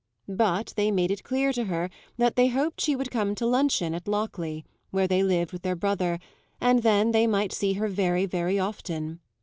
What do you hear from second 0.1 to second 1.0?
But they